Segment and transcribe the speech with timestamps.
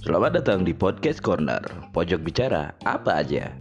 [0.00, 1.60] Selamat datang di Podcast Corner,
[1.92, 3.52] pojok bicara apa aja.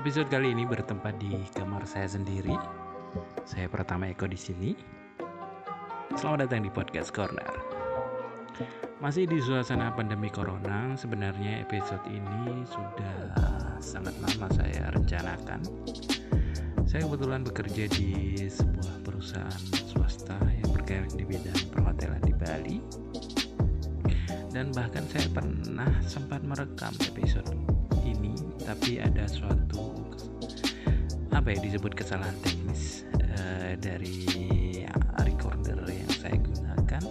[0.00, 2.56] Episode kali ini bertempat di kamar saya sendiri.
[3.44, 4.72] Saya pertama Eko di sini.
[6.16, 7.52] Selamat datang di Podcast Corner.
[9.04, 13.36] Masih di suasana pandemi corona, sebenarnya episode ini sudah
[13.84, 15.60] sangat lama saya rencanakan.
[16.86, 22.78] Saya kebetulan bekerja di sebuah perusahaan swasta yang bergerak di bidang perhotelan di Bali.
[24.54, 27.50] Dan bahkan saya pernah sempat merekam episode
[28.06, 28.32] ini,
[28.62, 29.92] tapi ada suatu
[31.34, 34.24] apa ya disebut kesalahan teknis uh, dari
[35.22, 37.02] recorder yang saya gunakan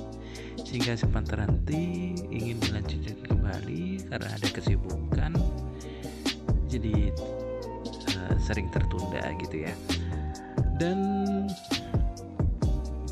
[0.60, 5.32] sehingga sempat terhenti ingin dilanjutkan kembali karena ada kesibukan
[6.68, 7.14] jadi
[8.46, 9.74] sering tertunda gitu ya.
[10.78, 11.00] Dan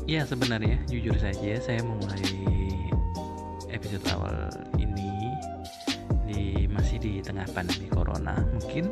[0.06, 2.22] ya sebenarnya jujur saja saya memulai
[3.74, 4.46] episode awal
[4.78, 5.34] ini
[6.30, 8.38] di masih di tengah pandemi corona.
[8.54, 8.86] Mungkin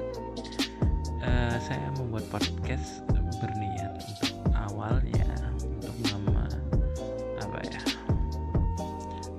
[1.22, 3.06] uh, saya membuat podcast
[3.38, 5.26] berniat untuk awalnya
[5.62, 6.26] untuk mem
[7.42, 7.82] apa ya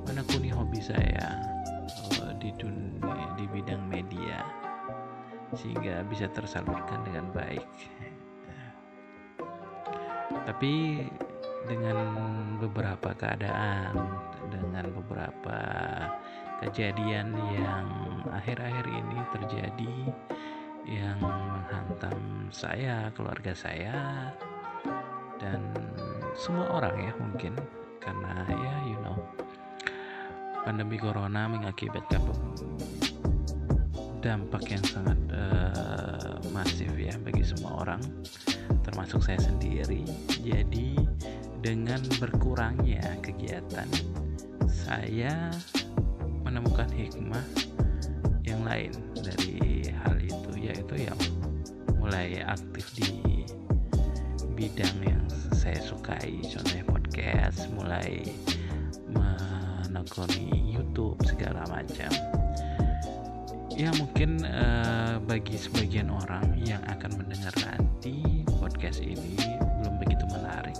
[0.03, 1.39] menekuni hobi saya
[2.19, 4.62] uh, di dunia di bidang media
[5.57, 7.67] sehingga bisa tersalurkan dengan baik.
[10.43, 11.05] Tapi
[11.63, 11.97] dengan
[12.59, 13.95] beberapa keadaan
[14.51, 15.59] dengan beberapa
[16.59, 17.87] kejadian yang
[18.27, 19.95] akhir-akhir ini terjadi
[20.83, 24.31] yang menghantam saya, keluarga saya,
[25.39, 25.63] dan
[26.35, 27.55] semua orang ya mungkin.
[28.03, 29.15] Karena ya you know
[30.67, 32.19] pandemi corona mengakibatkan
[34.23, 37.99] dampak yang sangat uh, masif ya bagi semua orang
[38.87, 40.07] termasuk saya sendiri.
[40.39, 40.95] Jadi
[41.59, 43.87] dengan berkurangnya kegiatan
[44.71, 45.51] saya
[46.47, 47.43] menemukan hikmah
[48.47, 51.19] yang lain dari hal itu yaitu yang
[51.99, 53.43] mulai aktif di
[54.55, 56.39] bidang yang saya sukai.
[56.47, 58.23] Contohnya podcast mulai
[59.11, 62.42] menekuni YouTube segala macam
[63.73, 69.33] ya mungkin uh, bagi sebagian orang yang akan mendengar nanti podcast ini
[69.81, 70.77] belum begitu menarik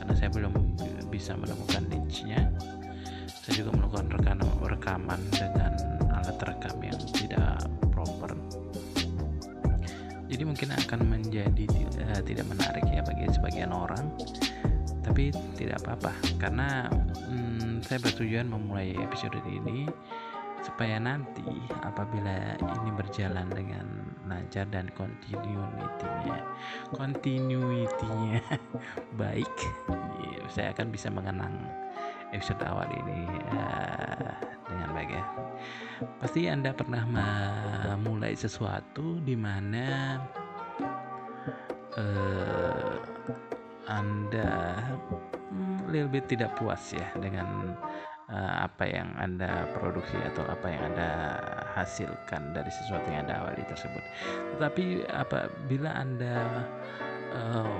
[0.00, 0.54] karena saya belum
[1.12, 2.48] bisa menemukan niche-nya.
[3.28, 5.72] Saya juga melakukan rekaman, rekaman dengan
[6.16, 7.60] alat rekam yang tidak
[7.92, 8.32] proper.
[10.30, 11.66] Jadi mungkin akan menjadi
[12.08, 14.08] uh, tidak menarik ya bagi sebagian orang
[15.04, 16.14] tapi tidak apa-apa.
[16.38, 16.88] Karena
[17.28, 19.84] hmm, saya bertujuan memulai episode ini
[20.60, 21.46] supaya nanti
[21.80, 23.86] apabila ini berjalan dengan
[24.28, 26.38] lancar dan continuity-nya
[26.92, 28.44] continuity-nya
[29.20, 29.56] baik
[30.50, 31.54] saya akan bisa mengenang
[32.34, 34.34] episode awal ini uh,
[34.66, 35.24] dengan baik ya.
[36.18, 40.18] Pasti anda pernah memulai sesuatu di mana
[41.98, 42.94] uh,
[43.90, 44.78] anda
[45.50, 47.74] hmm, little bit tidak puas ya dengan
[48.30, 51.10] uh, apa yang anda produksi atau apa yang anda
[51.74, 54.02] hasilkan dari sesuatu yang anda awali tersebut.
[54.56, 56.66] Tetapi apabila anda
[57.34, 57.70] uh,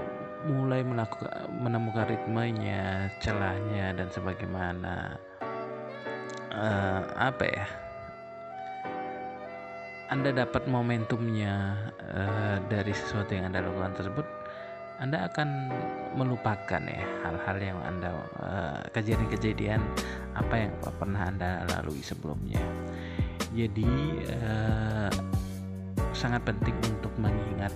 [0.45, 5.21] mulai melakukan menemukan ritmenya celahnya dan sebagaimana
[6.55, 7.67] uh, apa ya
[10.11, 11.77] anda dapat momentumnya
[12.11, 14.27] uh, dari sesuatu yang anda lakukan tersebut
[15.01, 15.73] anda akan
[16.13, 18.13] melupakan ya hal-hal yang anda
[18.93, 22.61] kejadian-kejadian uh, apa yang pernah anda lalui sebelumnya.
[23.57, 23.89] Jadi
[24.29, 25.11] uh,
[26.13, 27.73] sangat penting untuk mengingat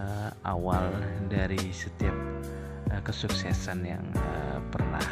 [0.00, 0.88] uh, awal
[1.28, 2.16] dari setiap
[2.88, 5.04] uh, kesuksesan yang uh, pernah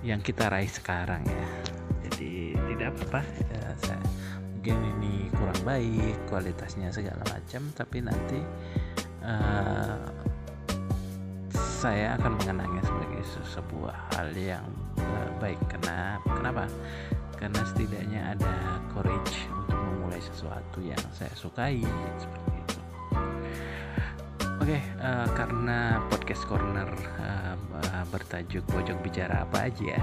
[0.00, 1.46] yang kita raih sekarang ya.
[2.08, 3.20] Jadi tidak apa-apa
[3.52, 4.00] ya, saya
[4.60, 8.40] mungkin ini kurang baik kualitasnya segala macam tapi nanti
[9.24, 9.98] uh,
[11.52, 14.66] saya akan mengenangnya sebagai sebuah hal yang
[15.00, 15.60] uh, baik.
[15.68, 16.64] Karena kenapa?
[17.40, 18.54] Karena setidaknya ada
[18.92, 21.80] courage untuk memulai sesuatu yang saya sukai
[22.20, 22.78] seperti itu.
[24.60, 27.56] Oke, okay, uh, karena podcast corner uh,
[28.12, 29.96] bertajuk pojok bicara apa aja,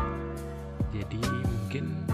[0.89, 2.07] jadi mungkin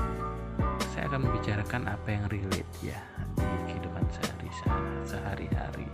[0.92, 3.00] saya akan membicarakan apa yang relate ya
[3.38, 4.50] di kehidupan sehari
[5.08, 5.88] sehari-hari,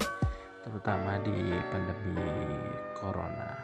[0.69, 2.21] terutama di pandemi
[2.94, 3.57] corona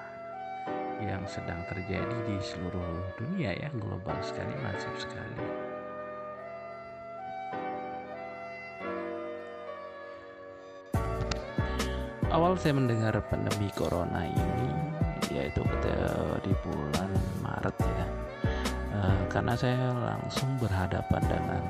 [0.98, 5.38] yang sedang terjadi di seluruh dunia ya, global sekali, masif sekali.
[12.36, 14.68] awal saya mendengar pandemi corona ini
[15.32, 15.64] yaitu
[16.44, 17.08] di bulan
[17.40, 18.08] Maret ya
[18.92, 21.64] uh, karena saya langsung berhadapan dengan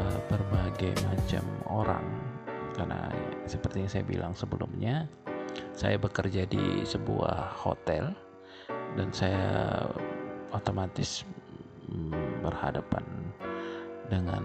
[0.00, 2.06] uh, berbagai macam orang
[2.76, 3.12] karena
[3.44, 5.04] seperti yang saya bilang sebelumnya
[5.76, 8.12] saya bekerja di sebuah hotel
[8.96, 9.84] dan saya
[10.52, 11.24] otomatis
[11.88, 13.04] mm, berhadapan
[14.08, 14.44] dengan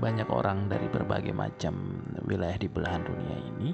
[0.00, 3.70] banyak orang dari berbagai macam wilayah di belahan dunia ini.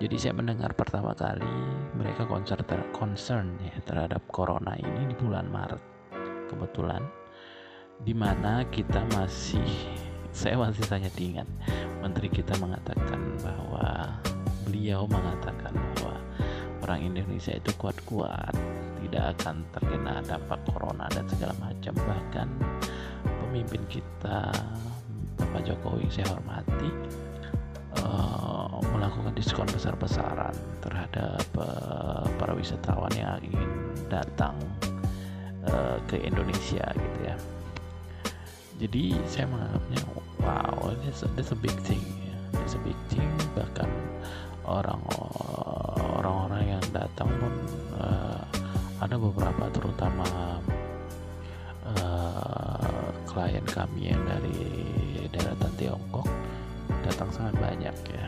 [0.00, 1.46] Jadi saya mendengar pertama kali
[1.94, 5.82] mereka concern, ter concern ya terhadap corona ini di bulan Maret.
[6.50, 7.02] Kebetulan
[8.02, 9.62] di mana kita masih
[10.42, 11.46] saya masih sangat ingat
[12.02, 14.10] menteri kita mengatakan bahwa
[14.66, 16.18] beliau mengatakan bahwa
[16.82, 18.50] orang Indonesia itu kuat-kuat
[19.06, 21.94] tidak akan terkena dampak corona dan segala macam.
[21.94, 22.48] Bahkan
[23.22, 24.50] pemimpin kita
[25.38, 26.90] Bapak Jokowi saya hormati
[28.02, 33.70] uh, melakukan diskon besar-besaran terhadap uh, para wisatawan yang ingin
[34.10, 34.58] datang
[35.70, 37.21] uh, ke Indonesia gitu
[38.82, 40.00] jadi saya menganggapnya
[40.42, 42.34] wow that's that's a big thing ya.
[42.58, 43.86] that's a big thing bahkan
[44.66, 44.98] orang
[46.18, 47.54] orang-orang yang datang pun
[48.02, 48.42] uh,
[48.98, 50.26] ada beberapa terutama
[51.94, 54.58] uh, klien kami yang dari
[55.30, 56.26] daratan Tiongkok
[57.06, 58.26] datang sangat banyak ya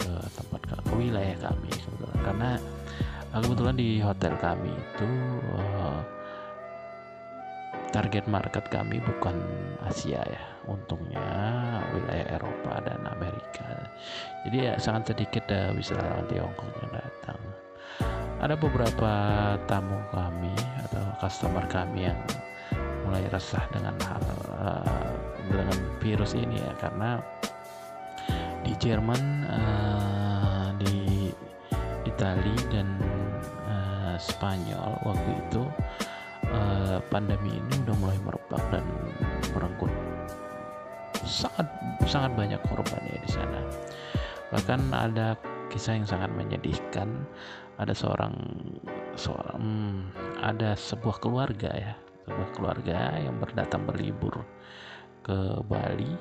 [0.00, 1.72] ke tempat ke wilayah kami
[2.24, 2.56] karena
[3.36, 5.08] uh, kebetulan di hotel kami itu
[5.56, 5.79] uh,
[7.90, 9.34] target market kami bukan
[9.86, 11.22] Asia ya untungnya
[11.90, 13.90] wilayah Eropa dan Amerika.
[14.46, 17.40] Jadi ya sangat sedikit uh, wisatawan Tiongkok yang datang.
[18.40, 19.12] Ada beberapa
[19.68, 20.54] tamu kami
[20.88, 22.18] atau customer kami yang
[23.04, 24.22] mulai resah dengan hal
[24.54, 25.12] uh,
[25.50, 27.18] dengan virus ini ya karena
[28.64, 31.28] di Jerman uh, di
[32.06, 32.88] Italia dan
[33.66, 35.62] uh, Spanyol waktu itu
[36.52, 38.84] uh, pandemi ini udah mulai merebak dan
[39.54, 39.92] merenggut
[41.24, 41.68] sangat
[42.08, 43.60] sangat banyak korban ya di sana.
[44.50, 45.38] Bahkan ada
[45.70, 47.08] kisah yang sangat menyedihkan.
[47.80, 48.36] Ada seorang
[49.16, 49.98] seorang hmm,
[50.44, 51.94] ada sebuah keluarga ya,
[52.28, 54.44] sebuah keluarga yang berdatang berlibur
[55.24, 56.12] ke Bali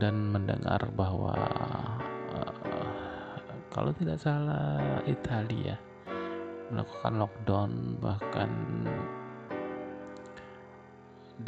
[0.00, 1.36] dan mendengar bahwa
[2.32, 3.36] uh,
[3.68, 5.76] kalau tidak salah Italia
[6.70, 8.50] melakukan lockdown bahkan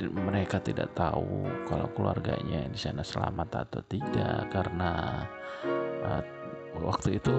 [0.00, 5.22] mereka tidak tahu kalau keluarganya di sana selamat atau tidak karena
[6.00, 6.24] uh,
[6.80, 7.34] waktu itu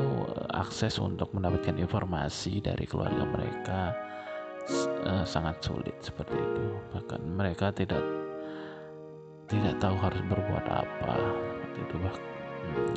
[0.54, 3.82] akses untuk mendapatkan informasi dari keluarga mereka
[5.02, 6.66] uh, sangat sulit seperti itu.
[6.94, 8.04] Bahkan mereka tidak
[9.50, 11.14] tidak tahu harus berbuat apa
[11.74, 11.96] itu.
[12.00, 12.16] Bah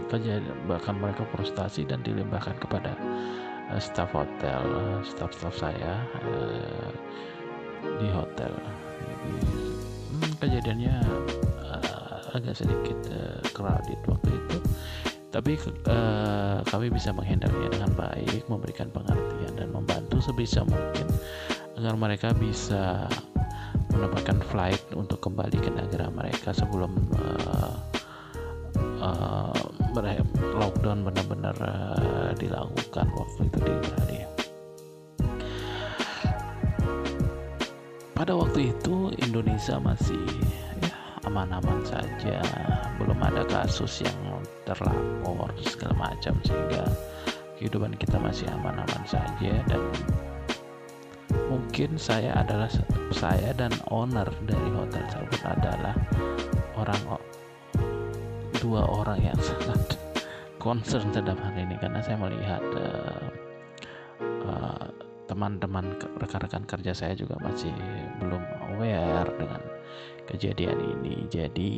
[0.07, 2.95] kejadian bahkan mereka frustasi dan dilimpahkan kepada
[3.71, 6.91] uh, staf hotel uh, staf-staf saya uh,
[7.99, 8.53] di hotel.
[9.07, 9.31] Jadi,
[10.11, 10.97] hmm, kejadiannya
[11.63, 14.59] uh, agak sedikit uh, crowded waktu itu.
[15.31, 15.53] Tapi
[15.91, 21.05] uh, kami bisa menghindarnya dengan baik memberikan pengertian dan membantu sebisa mungkin
[21.77, 23.05] agar mereka bisa
[23.93, 27.77] mendapatkan flight untuk kembali ke negara mereka sebelum uh,
[29.05, 29.61] uh,
[30.57, 32.06] lockdown benar-benar uh,
[32.37, 34.29] dilakukan waktu itu di Italia.
[38.17, 40.25] Pada waktu itu Indonesia masih
[40.81, 40.93] ya,
[41.29, 42.41] aman-aman saja,
[42.97, 44.17] belum ada kasus yang
[44.65, 46.89] terlapor segala macam sehingga
[47.61, 49.81] kehidupan kita masih aman-aman saja dan
[51.49, 52.69] mungkin saya adalah
[53.13, 55.95] saya dan owner dari hotel tersebut adalah
[56.77, 57.01] orang
[58.61, 60.06] dua orang yang sangat
[60.57, 63.27] concern terhadap hal ini karena saya melihat uh,
[64.47, 64.87] uh,
[65.27, 67.75] teman-teman rekan-rekan kerja saya juga masih
[68.23, 69.63] belum aware dengan
[70.27, 71.27] kejadian ini.
[71.29, 71.73] Jadi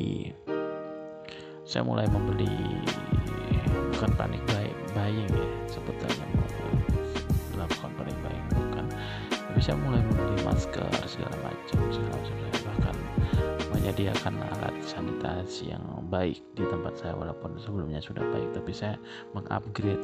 [1.69, 2.49] saya mulai membeli
[3.93, 4.43] bukan panik
[4.97, 6.27] buying ya sebetulnya
[7.57, 8.87] melakukan panik buying bukan.
[9.59, 12.37] Saya mulai membeli masker segala macam segala macam
[13.79, 18.99] menyediakan alat sanitasi yang baik di tempat saya walaupun sebelumnya sudah baik tapi saya
[19.39, 20.03] mengupgrade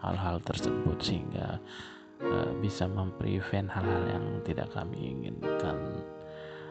[0.00, 1.60] hal-hal tersebut sehingga
[2.24, 5.76] uh, bisa memprevent hal-hal yang tidak kami inginkan.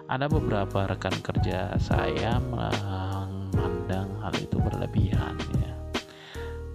[0.05, 5.74] Ada beberapa rekan kerja saya memandang hal itu berlebihan ya.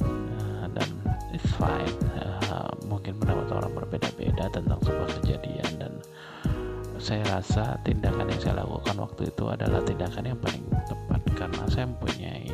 [0.07, 0.91] Uh, dan
[1.35, 1.95] it's fine.
[2.19, 5.93] Uh, mungkin pendapat orang berbeda-beda tentang sebuah kejadian dan
[7.01, 11.89] saya rasa tindakan yang saya lakukan waktu itu adalah tindakan yang paling tepat karena saya
[11.89, 12.51] mempunyai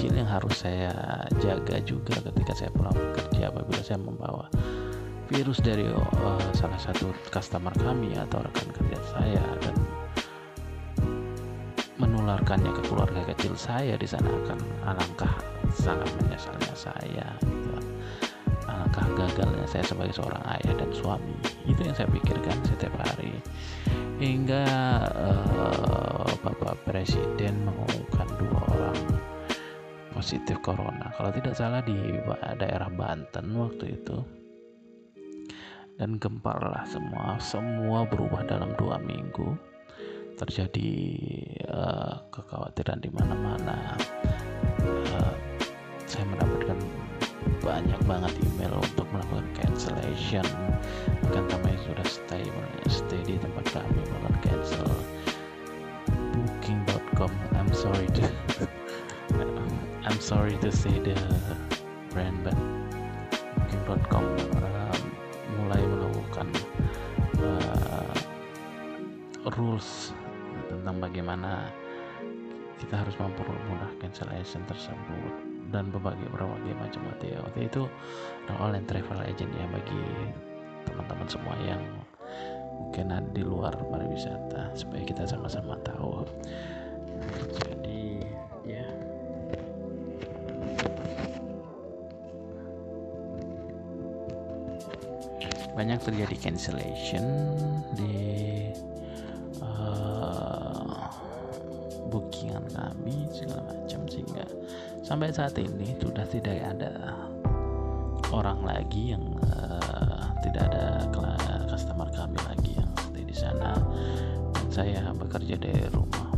[0.00, 0.96] kecil yang harus saya
[1.44, 4.48] jaga juga ketika saya pulang bekerja apabila saya membawa
[5.28, 9.76] virus dari uh, salah satu customer kami atau rekan kerja saya dan
[12.00, 14.58] menularkannya ke keluarga kecil saya di sana akan
[14.88, 15.36] alangkah
[15.76, 17.89] sangat menyesalnya saya gitu.
[18.80, 21.36] Alangkah gagalnya saya sebagai seorang ayah dan suami.
[21.68, 23.36] Itu yang saya pikirkan setiap hari.
[24.16, 24.64] Hingga
[25.12, 29.00] uh, Bapak Presiden mengumumkan dua orang
[30.16, 31.12] positif corona.
[31.12, 31.96] Kalau tidak salah di
[32.56, 34.16] daerah Banten waktu itu.
[36.00, 39.52] Dan gemparlah semua semua berubah dalam dua minggu.
[40.40, 40.92] Terjadi
[41.68, 43.76] uh, kekhawatiran di mana-mana.
[44.80, 45.36] Uh,
[46.08, 46.69] saya mendapatkan
[47.60, 50.44] banyak banget email untuk melakukan cancellation.
[51.28, 52.44] Bahkan kami sudah stay
[52.88, 54.90] stay di tempat kami melakukan cancel.
[56.32, 58.24] Booking.com I'm sorry to
[60.08, 61.16] I'm sorry to say the
[62.10, 62.56] brand but
[63.68, 64.24] booking.com
[64.58, 64.98] uh,
[65.60, 66.48] mulai melakukan
[67.44, 68.14] uh,
[69.58, 70.16] rules
[70.72, 71.68] tentang bagaimana
[72.80, 77.40] kita harus mempermudah cancellation tersebut dan berbagai berbagai macam waktu ya.
[77.58, 77.86] Itu
[78.50, 80.02] online travel agent ya bagi
[80.90, 81.82] teman-teman semua yang
[82.80, 86.26] mungkin ada di luar pariwisata supaya kita sama-sama tahu.
[87.62, 88.24] Jadi
[88.66, 88.84] ya.
[95.78, 97.24] Banyak terjadi cancellation
[97.94, 98.49] di
[105.10, 107.18] sampai saat ini sudah tidak ada
[108.30, 111.02] orang lagi yang uh, tidak ada
[111.66, 113.74] customer kami lagi yang stay di sana.
[114.54, 116.30] Dan saya bekerja dari rumah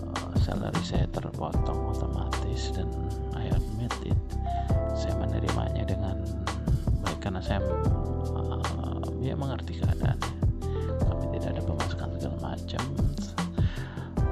[0.00, 2.88] uh, salary saya terpotong otomatis dan
[3.36, 4.16] I admit it
[4.96, 6.24] saya menerimanya dengan
[7.04, 7.60] baik karena saya
[8.32, 10.16] uh, ya mengerti keadaan.
[11.04, 12.84] Kami tidak ada pemasukan segala macam.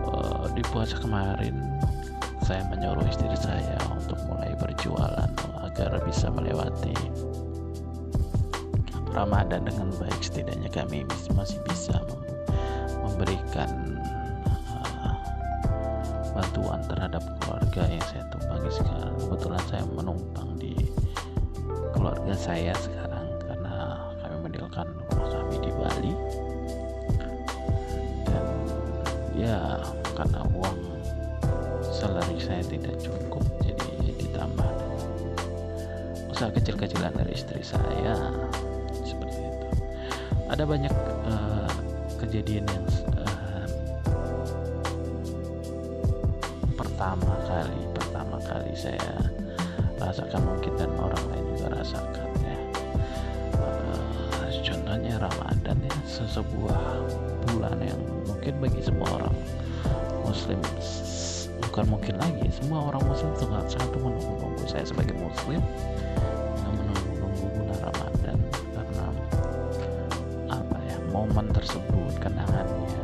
[0.09, 1.74] Uh, di puasa kemarin
[2.45, 5.33] saya menyuruh istri saya untuk mulai berjualan
[5.65, 6.93] agar bisa melewati
[9.17, 10.21] Ramadan dengan baik.
[10.21, 11.97] Setidaknya kami masih bisa
[13.01, 13.97] memberikan
[14.69, 15.17] uh,
[16.37, 19.15] bantuan terhadap keluarga yang saya tumpangi sekarang.
[19.25, 20.77] Kebetulan saya menumpang di
[21.97, 23.04] keluarga saya sekarang
[36.65, 38.17] kecil-kecilan dari istri saya.
[40.49, 40.97] Ada banyak
[41.29, 41.69] uh,
[42.25, 42.89] kejadian yang
[43.21, 43.69] uh,
[46.73, 49.29] pertama kali pertama kali saya
[50.01, 52.57] rasakan mungkin dan orang lain juga rasakan ya.
[53.61, 56.81] Uh, contohnya Ramadan ya sebuah
[57.53, 59.37] bulan yang mungkin bagi semua orang
[60.25, 60.57] Muslim
[61.69, 64.65] bukan mungkin lagi semua orang Muslim sangat sangat menunggu-nunggu.
[64.65, 65.61] Saya sebagai Muslim
[72.25, 72.97] kenangannya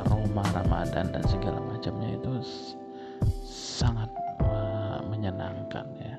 [0.00, 2.32] aroma Ramadan dan segala macamnya itu
[3.44, 4.08] sangat
[4.40, 6.16] uh, menyenangkan ya.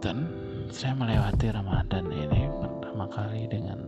[0.00, 0.28] Dan
[0.72, 3.80] saya melewati Ramadan ini pertama kali dengan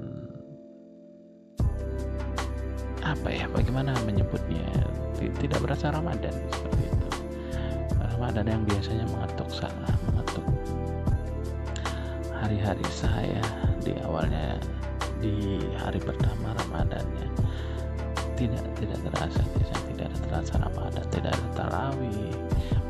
[3.04, 4.64] apa ya bagaimana menyebutnya?
[5.16, 7.08] Tidak berasa Ramadan seperti itu.
[7.96, 10.44] Ramadan yang biasanya mengetuk sana mengetuk
[12.36, 13.40] hari-hari saya
[13.80, 14.60] di awalnya
[15.26, 17.28] di hari pertama Ramadannya.
[18.36, 22.34] Tidak tidak terasa tidak tidak ada terasa Ramadan tidak ada tarawih.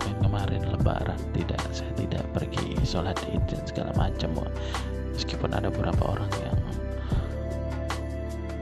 [0.04, 4.30] Yang kemarin Lebaran tidak saya tidak pergi sholat id dan segala macam
[5.16, 6.58] meskipun ada beberapa orang yang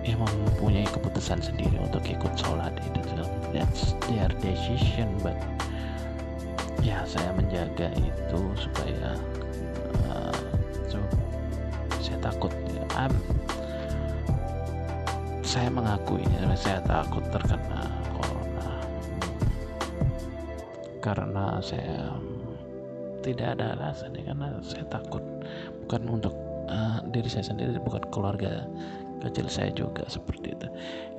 [0.05, 5.35] yang mempunyai keputusan sendiri untuk ikut sholat segala that's their decision but
[6.85, 9.17] ya saya menjaga itu supaya
[10.13, 10.45] uh,
[10.87, 11.01] so,
[12.05, 12.53] saya takut
[13.01, 13.13] um,
[15.55, 16.27] saya mengakui
[16.59, 17.87] saya takut terkena
[18.19, 18.75] corona.
[20.99, 22.11] Karena saya
[23.23, 25.23] tidak ada alasan karena saya takut
[25.87, 26.35] bukan untuk
[26.67, 28.67] uh, diri saya sendiri bukan keluarga
[29.23, 30.67] kecil saya juga seperti itu.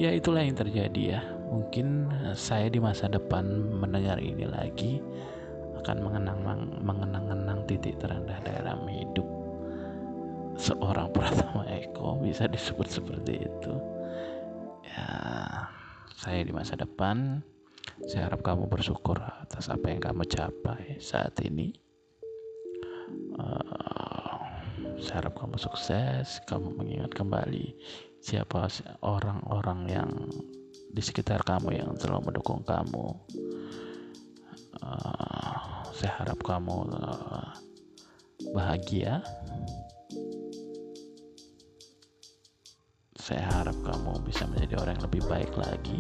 [0.04, 1.24] Ya itulah yang terjadi ya.
[1.48, 5.00] Mungkin saya di masa depan mendengar ini lagi
[5.80, 6.44] akan mengenang
[6.84, 9.24] mengenang-enang titik terendah dalam hidup
[10.60, 13.95] seorang Pratama Eko bisa disebut seperti itu
[14.96, 15.08] ya
[16.16, 17.44] saya di masa depan
[18.10, 21.72] Saya harap kamu bersyukur atas apa yang kamu capai saat ini.
[23.40, 24.36] Uh,
[25.00, 27.72] saya harap kamu sukses, kamu mengingat kembali
[28.20, 28.68] siapa
[29.00, 30.12] orang-orang yang
[30.92, 33.16] di sekitar kamu yang selalu mendukung kamu.
[34.84, 37.54] Uh, saya harap kamu uh,
[38.52, 39.24] bahagia.
[43.26, 45.98] Saya harap kamu bisa menjadi orang yang lebih baik lagi,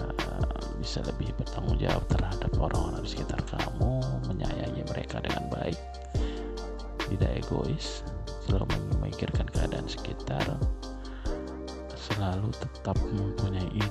[0.00, 4.00] uh, bisa lebih bertanggung jawab terhadap orang-orang di sekitar kamu,
[4.32, 5.76] menyayangi mereka dengan baik,
[7.12, 8.00] tidak egois,
[8.48, 8.64] selalu
[8.96, 10.56] memikirkan keadaan sekitar
[12.00, 13.84] selalu tetap mempunyai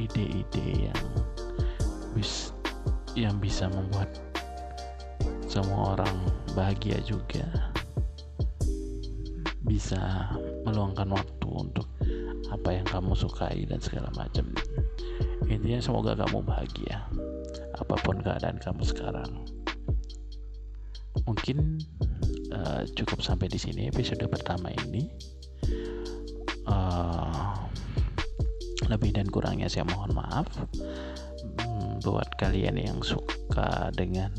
[0.00, 1.02] ide-ide yang
[2.16, 2.56] bis
[3.12, 4.08] yang bisa membuat
[5.44, 6.16] semua orang
[6.56, 7.44] bahagia juga.
[9.60, 11.86] Bisa meluangkan waktu untuk
[12.52, 14.46] apa yang kamu sukai dan segala macam.
[15.48, 17.08] Intinya semoga kamu bahagia
[17.76, 19.30] apa pun keadaan kamu sekarang.
[21.28, 21.80] Mungkin
[22.54, 25.10] uh, cukup sampai di sini episode pertama ini.
[26.62, 27.58] Uh,
[28.86, 30.46] lebih dan kurangnya saya mohon maaf.
[31.58, 34.30] Hmm, buat kalian yang suka dengan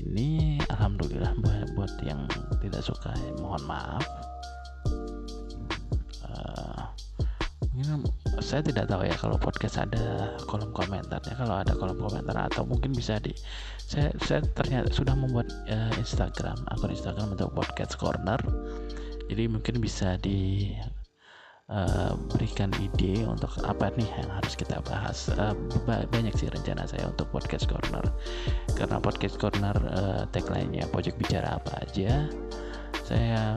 [0.00, 1.36] ini alhamdulillah
[1.76, 2.24] buat yang
[2.64, 4.06] tidak suka mohon maaf.
[7.72, 8.04] Mungkin
[8.44, 11.34] saya tidak tahu ya kalau podcast ada kolom komentarnya.
[11.34, 13.32] Kalau ada kolom komentar atau mungkin bisa di
[13.80, 18.38] saya saya ternyata sudah membuat uh, Instagram akun Instagram untuk podcast corner.
[19.32, 20.68] Jadi mungkin bisa di
[21.72, 25.32] uh, berikan ide untuk apa nih yang harus kita bahas.
[25.32, 25.56] Uh,
[25.88, 28.04] banyak sih rencana saya untuk podcast corner.
[28.76, 32.28] Karena podcast corner uh, tagline-nya pojok bicara apa aja.
[33.02, 33.56] Saya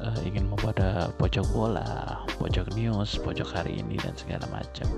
[0.00, 4.88] uh, ingin membuat uh, pojok bola pojok news pojok hari ini dan segala macam.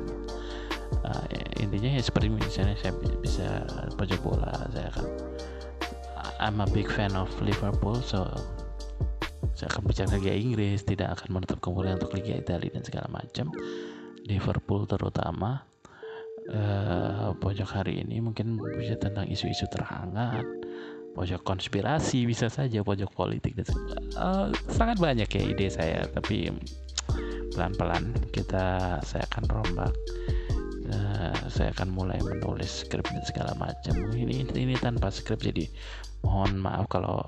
[1.05, 1.25] Uh,
[1.61, 3.65] intinya ya seperti misalnya saya bisa
[3.97, 5.07] pojok bola saya akan
[6.39, 8.25] I'm a big fan of Liverpool so
[9.59, 13.51] saya akan bicara Liga Inggris tidak akan menutup kemungkinan untuk Liga Italia dan segala macam.
[14.23, 15.67] Liverpool terutama.
[16.49, 20.49] Uh, pojok hari ini mungkin bisa tentang isu-isu terhangat
[21.13, 23.69] pojok konspirasi bisa saja pojok politik dan
[24.17, 26.49] uh, sangat banyak ya ide saya tapi
[27.53, 29.93] pelan-pelan kita saya akan rombak.
[30.89, 33.93] Uh, saya akan mulai menulis skrip dan segala macam.
[34.09, 35.69] Ini ini tanpa skrip jadi
[36.25, 37.21] mohon maaf kalau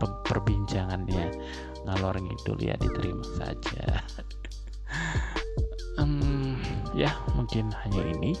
[0.00, 1.34] perbincangannya.
[1.86, 3.86] Ngalor ngidul ya diterima saja.
[5.98, 6.54] Um,
[6.94, 8.38] ya mungkin hanya ini.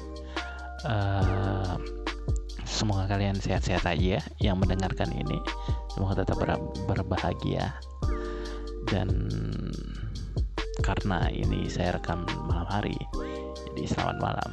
[0.86, 1.74] Uh,
[2.62, 5.42] semoga kalian sehat-sehat aja yang mendengarkan ini.
[5.90, 6.54] Semoga tetap ber
[6.86, 7.74] berbahagia.
[8.86, 9.10] Dan
[10.86, 12.96] karena ini saya rekam malam hari
[13.68, 14.50] jadi selamat malam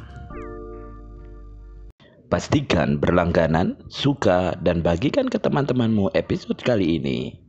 [2.25, 7.44] Pastikan berlangganan, suka, dan bagikan ke teman-temanmu episode kali ini.